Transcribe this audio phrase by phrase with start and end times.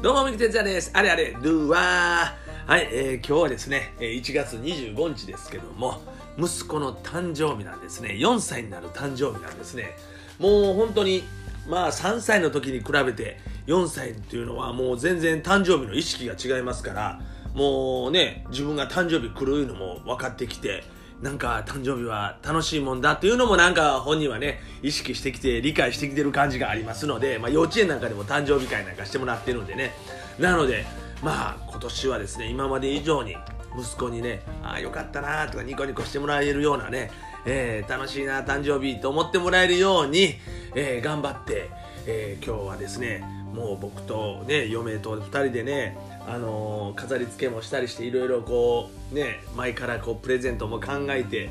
[0.00, 0.92] どうも、みきてつやです。
[0.94, 2.70] あれあれ、ドゥワー。
[2.70, 6.00] はい、えー、今日はですね、1月25日ですけども、
[6.38, 8.10] 息子の誕生日なんですね。
[8.10, 9.96] 4歳になる誕生日なんですね。
[10.38, 11.24] もう本当に、
[11.68, 17.20] まあ3歳の時に比べて、4歳っていうのはもう全然誕生日の意識が違いますから、
[17.52, 20.84] もうね、自分が誕生日来るのも分かってきて、
[21.22, 29.92] なんか誕生日は楽しいもんだっていうのもなんか本人はね意識してきて理解してきてる感じがありますので、まあ、幼稚園なんかでも誕生日会なんかしてもらってるんでね。
[30.38, 30.84] なので
[31.22, 33.36] まあ今年はですね今まで以上に
[33.76, 37.10] 息子にねああよかったなとかニコニコしてもらえるようなね、
[37.44, 40.36] えー楽しいな誕生日と思ってもらえるように、
[40.74, 41.70] えー頑張って、
[42.06, 43.24] えー今日はですね
[43.58, 51.48] もう僕とね嫁と2人でねあのー飾り付けもしたりしていろいろこうね前からこうプレゼントも考えて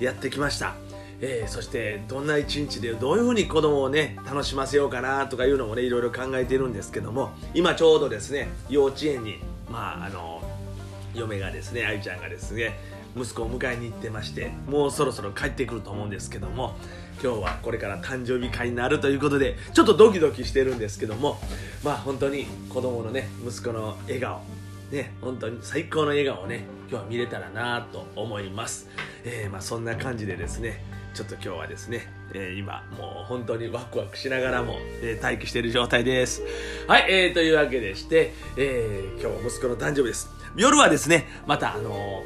[0.00, 0.74] やってきました、
[1.20, 9.38] えーそしてどんな一日でどういうふうに子供をね楽しませようかなとかいうのもねいろいろ考えてるんですけども今ちょうどですね幼稚園に
[9.70, 10.42] まああの
[11.14, 12.78] 嫁がですね愛ちゃんがですね
[13.16, 16.74] 息子を迎えに行ってましてもうそろそろ帰ってくると思うんですけども
[17.22, 21.38] 今日はこれから誕生日会になるということでちょっとドキドキしてるんですけども
[21.84, 24.40] まあ本当に子供のね息子の笑顔
[24.90, 28.88] ね本当に最高の笑顔をね今日は見れたらなと思います、
[29.24, 30.82] えーまあそんな感じでですね
[31.14, 36.42] ちょっと今日はですね、えー今もう本当にワクワクしながらも、えー待機している状態です。
[36.88, 40.28] はい、えーというわけでして、えー今日は息子の誕生日です。
[40.56, 42.24] 夜はですねまたあの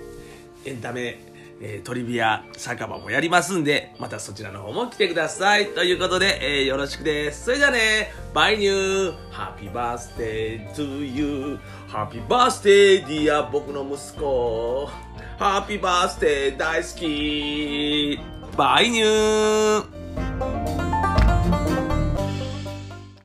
[0.64, 1.20] ーエンタメ、
[1.61, 5.69] えートリビア酒場もやりますんで、またそちらの方も来てください。
[5.69, 7.45] ということで、えーよろしくです。
[7.45, 9.30] それじゃあね、バイニュー。
[9.30, 11.58] Happy birthday to you.
[11.89, 14.89] ハッピーバースデーディア僕の息子。
[15.38, 18.38] Happy birthday 大好き。
[18.59, 19.97] バイニュー